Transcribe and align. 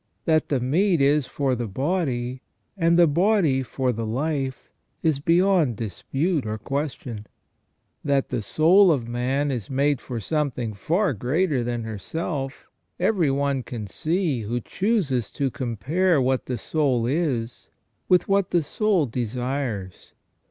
That 0.25 0.49
the 0.49 0.59
meat 0.59 0.99
is 0.99 1.27
for 1.27 1.53
the 1.53 1.67
body, 1.67 2.41
and 2.75 2.97
the 2.97 3.05
body 3.05 3.61
for 3.61 3.91
the 3.91 4.03
life, 4.03 4.71
is 5.03 5.19
beyond 5.19 5.75
dispute 5.77 6.43
or 6.43 6.57
question. 6.57 7.27
That 8.03 8.29
the 8.29 8.41
soul 8.41 8.91
of 8.91 9.07
man 9.07 9.51
is 9.51 9.69
made 9.69 10.01
for 10.01 10.19
something 10.19 10.73
far 10.73 11.13
greater 11.13 11.63
than 11.63 11.83
herself, 11.83 12.65
every 12.99 13.29
one 13.29 13.61
can 13.61 13.85
see 13.85 14.41
who 14.41 14.59
chooses 14.59 15.29
to 15.33 15.51
compare 15.51 16.19
what 16.19 16.47
the 16.47 16.57
soul 16.57 17.05
is 17.05 17.67
with 18.09 18.27
what 18.27 18.49
the 18.49 18.63
soul 18.63 19.05
desires. 19.05 20.13